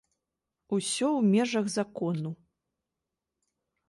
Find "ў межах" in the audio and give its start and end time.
1.17-1.65